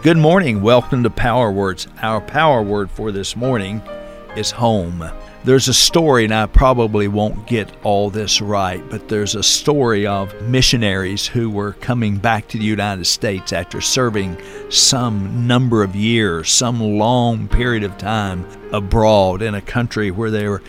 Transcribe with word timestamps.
Good 0.00 0.16
morning. 0.16 0.62
Welcome 0.62 1.02
to 1.02 1.10
Power 1.10 1.50
Words. 1.50 1.88
Our 2.02 2.20
power 2.20 2.62
word 2.62 2.88
for 2.88 3.10
this 3.10 3.34
morning 3.34 3.82
is 4.36 4.52
home. 4.52 5.04
There's 5.42 5.66
a 5.66 5.74
story, 5.74 6.22
and 6.22 6.32
I 6.32 6.46
probably 6.46 7.08
won't 7.08 7.48
get 7.48 7.68
all 7.82 8.08
this 8.08 8.40
right, 8.40 8.80
but 8.90 9.08
there's 9.08 9.34
a 9.34 9.42
story 9.42 10.06
of 10.06 10.40
missionaries 10.42 11.26
who 11.26 11.50
were 11.50 11.72
coming 11.72 12.16
back 12.16 12.46
to 12.48 12.58
the 12.58 12.64
United 12.64 13.06
States 13.06 13.52
after 13.52 13.80
serving 13.80 14.40
some 14.70 15.48
number 15.48 15.82
of 15.82 15.96
years, 15.96 16.48
some 16.48 16.80
long 16.80 17.48
period 17.48 17.82
of 17.82 17.98
time 17.98 18.46
abroad 18.72 19.42
in 19.42 19.56
a 19.56 19.60
country 19.60 20.12
where 20.12 20.30
they 20.30 20.46
were 20.46 20.62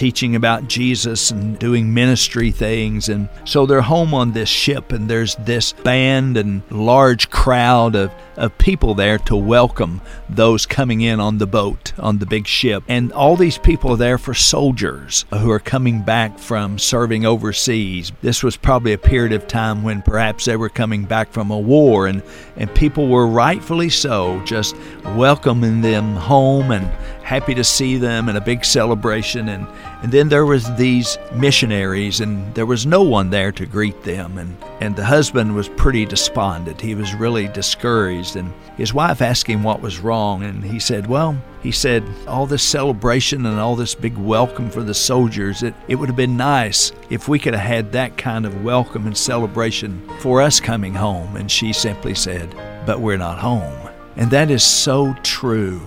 teaching 0.00 0.34
about 0.34 0.66
Jesus 0.66 1.30
and 1.30 1.58
doing 1.58 1.92
ministry 1.92 2.50
things. 2.50 3.10
And 3.10 3.28
so 3.44 3.66
they're 3.66 3.82
home 3.82 4.14
on 4.14 4.32
this 4.32 4.48
ship, 4.48 4.92
and 4.92 5.10
there's 5.10 5.34
this 5.34 5.74
band 5.74 6.38
and 6.38 6.62
large 6.70 7.28
crowd 7.28 7.94
of, 7.94 8.10
of 8.38 8.56
people 8.56 8.94
there 8.94 9.18
to 9.18 9.36
welcome 9.36 10.00
those 10.30 10.64
coming 10.64 11.02
in 11.02 11.20
on 11.20 11.36
the 11.36 11.46
boat, 11.46 11.92
on 11.98 12.16
the 12.16 12.24
big 12.24 12.46
ship. 12.46 12.82
And 12.88 13.12
all 13.12 13.36
these 13.36 13.58
people 13.58 13.92
are 13.92 13.98
there 13.98 14.16
for 14.16 14.32
soldiers 14.32 15.26
who 15.32 15.50
are 15.50 15.60
coming 15.60 16.00
back 16.00 16.38
from 16.38 16.78
serving 16.78 17.26
overseas. 17.26 18.10
This 18.22 18.42
was 18.42 18.56
probably 18.56 18.94
a 18.94 18.98
period 18.98 19.34
of 19.34 19.46
time 19.48 19.82
when 19.82 20.00
perhaps 20.00 20.46
they 20.46 20.56
were 20.56 20.70
coming 20.70 21.04
back 21.04 21.30
from 21.30 21.50
a 21.50 21.58
war, 21.58 22.06
and, 22.06 22.22
and 22.56 22.74
people 22.74 23.08
were 23.08 23.26
rightfully 23.26 23.90
so 23.90 24.40
just 24.46 24.74
welcoming 25.14 25.82
them 25.82 26.16
home 26.16 26.70
and 26.70 26.90
happy 27.30 27.54
to 27.54 27.62
see 27.62 27.96
them 27.96 28.28
and 28.28 28.36
a 28.36 28.40
big 28.40 28.64
celebration. 28.64 29.50
And 29.50 29.64
and 30.02 30.10
then 30.10 30.28
there 30.28 30.44
was 30.44 30.64
these 30.74 31.16
missionaries 31.32 32.18
and 32.18 32.52
there 32.56 32.66
was 32.66 32.86
no 32.86 33.04
one 33.04 33.30
there 33.30 33.52
to 33.52 33.66
greet 33.66 34.02
them. 34.02 34.36
And 34.36 34.56
and 34.80 34.96
the 34.96 35.04
husband 35.04 35.54
was 35.54 35.68
pretty 35.68 36.04
despondent. 36.04 36.80
He 36.80 36.96
was 36.96 37.14
really 37.14 37.46
discouraged. 37.46 38.34
And 38.34 38.52
his 38.76 38.92
wife 38.92 39.22
asked 39.22 39.46
him 39.46 39.62
what 39.62 39.80
was 39.80 40.00
wrong. 40.00 40.42
And 40.42 40.64
he 40.64 40.80
said 40.80 41.06
well 41.06 41.40
he 41.62 41.70
said 41.70 42.02
all 42.26 42.46
this 42.46 42.64
celebration 42.64 43.46
and 43.46 43.60
all 43.60 43.76
this 43.76 43.94
big 43.94 44.16
welcome 44.16 44.68
for 44.68 44.82
the 44.82 44.94
soldiers 44.94 45.62
it, 45.62 45.74
it 45.88 45.94
would 45.94 46.08
have 46.08 46.16
been 46.16 46.36
nice 46.36 46.90
if 47.10 47.28
we 47.28 47.38
could 47.38 47.54
have 47.54 47.68
had 47.76 47.92
that 47.92 48.16
kind 48.16 48.44
of 48.46 48.64
welcome 48.64 49.06
and 49.06 49.16
celebration 49.16 50.02
for 50.18 50.42
us 50.42 50.58
coming 50.58 50.94
home. 50.94 51.36
And 51.36 51.48
she 51.48 51.72
simply 51.72 52.16
said 52.16 52.48
but 52.86 53.00
we're 53.00 53.24
not 53.28 53.38
home. 53.38 53.88
And 54.16 54.32
that 54.32 54.50
is 54.50 54.64
so 54.64 55.14
true 55.22 55.80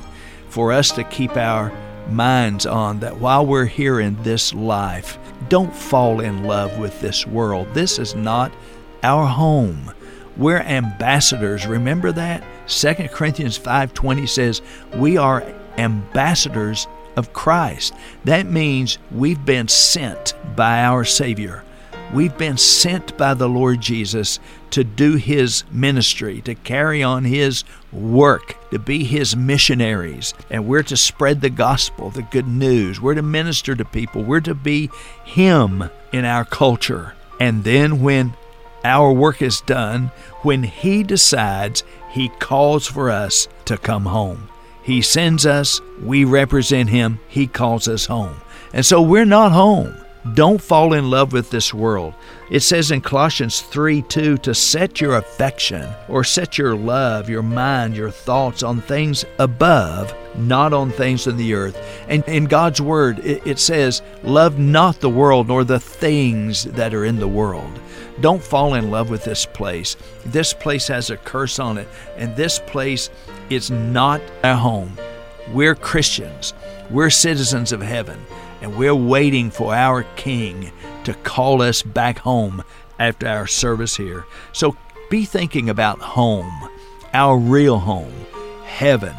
for 0.53 0.71
us 0.71 0.91
to 0.91 1.03
keep 1.05 1.35
our 1.35 1.71
minds 2.11 2.67
on 2.67 2.99
that 2.99 3.17
while 3.17 3.43
we're 3.43 3.65
here 3.65 3.99
in 3.99 4.21
this 4.21 4.53
life, 4.53 5.17
don't 5.49 5.75
fall 5.75 6.19
in 6.19 6.43
love 6.43 6.77
with 6.77 7.01
this 7.01 7.25
world. 7.25 7.67
This 7.73 7.97
is 7.97 8.13
not 8.13 8.51
our 9.01 9.25
home. 9.25 9.91
We're 10.37 10.59
ambassadors. 10.59 11.65
Remember 11.65 12.11
that? 12.11 12.43
2 12.67 13.09
Corinthians 13.11 13.57
5:20 13.57 14.27
says, 14.27 14.61
"We 14.93 15.17
are 15.17 15.43
ambassadors 15.79 16.87
of 17.15 17.33
Christ." 17.33 17.95
That 18.23 18.45
means 18.45 18.99
we've 19.09 19.43
been 19.43 19.67
sent 19.67 20.35
by 20.55 20.83
our 20.83 21.03
Savior. 21.03 21.63
We've 22.14 22.38
been 22.38 22.58
sent 22.58 23.17
by 23.17 23.33
the 23.33 23.50
Lord 23.50 23.81
Jesus 23.81 24.39
to 24.69 24.83
do 24.83 25.16
His 25.16 25.64
ministry, 25.72 26.42
to 26.42 26.53
carry 26.53 27.02
on 27.02 27.23
His 27.23 27.64
work, 27.92 28.70
to 28.70 28.78
be 28.78 29.03
His 29.03 29.36
missionaries. 29.36 30.36
And 30.52 30.67
we're 30.67 30.83
to 30.83 30.95
spread 30.95 31.42
the 31.42 31.50
gospel, 31.50 32.11
the 32.11 32.22
good 32.22 32.47
news. 32.47 33.02
We're 33.02 33.16
to 33.16 33.23
minister 33.23 33.75
to 33.75 33.83
people. 33.83 34.22
We're 34.22 34.42
to 34.42 34.53
be 34.53 34.92
Him 35.25 35.89
in 36.11 36.23
our 36.23 36.45
culture. 36.45 37.16
And 37.39 37.64
then 37.64 38.03
when 38.03 38.36
our 38.83 39.11
work 39.11 39.42
is 39.42 39.61
done, 39.61 40.11
when 40.44 40.61
He 40.61 41.02
decides, 41.02 41.83
He 42.11 42.30
calls 42.30 42.86
for 42.86 43.09
us 43.09 43.48
to 43.66 43.75
come 43.75 44.05
home. 44.05 44.50
He 44.83 45.02
sends 45.02 45.48
us, 45.48 45.81
we 46.00 46.25
represent 46.25 46.89
Him, 46.89 47.20
He 47.27 47.48
calls 47.48 47.88
us 47.88 48.05
home. 48.05 48.39
And 48.72 48.86
so 48.86 49.02
we're 49.02 49.25
not 49.25 49.52
home. 49.52 49.95
Don't 50.32 50.61
fall 50.61 50.94
in 50.94 51.10
love 51.10 51.34
with 51.34 51.50
this 51.50 51.73
world. 51.73 52.14
It 52.50 52.61
says 52.61 52.92
in 52.92 53.02
Colossians 53.02 53.60
3 53.60 54.04
2 54.04 54.38
to 54.38 54.56
set 54.56 55.02
your 55.02 55.17
affection 55.17 55.89
or 56.08 56.23
set 56.23 56.58
your 56.58 56.76
love, 56.76 57.30
your 57.30 57.42
mind, 57.44 57.98
your 57.98 58.10
thoughts 58.10 58.64
on 58.64 58.80
things 58.80 59.26
above, 59.38 60.16
not 60.38 60.72
on 60.72 60.92
things 60.92 61.28
in 61.28 61.36
the 61.36 61.54
earth. 61.54 61.78
And 62.08 62.23
in 62.23 62.45
God's 62.45 62.80
Word, 62.80 63.20
it, 63.20 63.60
says, 63.60 64.02
Love 64.23 64.58
not 64.58 65.02
the 65.02 65.10
world 65.10 65.50
nor 65.50 65.66
the 65.66 65.80
things 65.80 66.64
that 66.64 66.94
are 66.94 67.04
in 67.04 67.20
the 67.20 67.28
world. 67.28 67.80
Don't 68.22 68.42
fall 68.42 68.76
in 68.76 68.92
love 68.92 69.10
with 69.10 69.26
this 69.26 69.45
place. 69.45 69.98
This 70.26 70.54
place 70.54 70.88
has 70.88 71.10
a 71.10 71.17
curse 71.17 71.60
on 71.60 71.78
it, 71.78 71.88
and 72.16 72.34
this 72.36 72.60
place 72.60 73.10
is 73.50 73.70
not 73.70 74.22
a 74.44 74.55
home. 74.55 74.98
We're 75.52 75.76
Christians, 75.76 76.54
we're 76.90 77.10
citizens 77.10 77.73
of 77.73 77.82
heaven 77.82 78.26
and 78.63 78.77
we're 78.77 78.95
waiting 78.95 79.51
for 79.51 79.75
our 79.75 80.03
King 80.15 80.71
to 81.03 81.13
call 81.13 81.61
us 81.61 81.83
back 81.83 82.19
home 82.19 82.63
after 82.97 83.27
our 83.27 83.45
service 83.45 83.97
here. 83.97 84.25
So 84.53 84.77
be 85.09 85.25
thinking 85.25 85.69
about 85.69 85.99
home, 85.99 86.69
our 87.13 87.37
real 87.37 87.77
home, 87.77 88.25
heaven, 88.63 89.15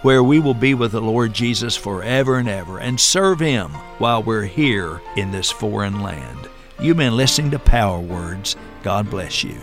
where 0.00 0.22
we 0.22 0.40
will 0.40 0.54
be 0.54 0.72
with 0.72 0.92
the 0.92 1.00
Lord 1.00 1.34
Jesus 1.34 1.76
forever 1.76 2.38
and 2.38 2.48
ever 2.48 2.80
and 2.80 2.98
serve 2.98 3.38
Him 3.38 3.70
while 3.98 4.22
we're 4.22 4.44
here 4.44 5.02
in 5.14 5.30
this 5.30 5.50
foreign 5.50 6.02
land. 6.02 6.48
You've 6.80 6.96
been 6.96 7.16
listening 7.16 7.50
to 7.50 7.58
Power 7.58 8.00
Words. 8.00 8.56
God 8.82 9.10
bless 9.10 9.44
you. 9.44 9.56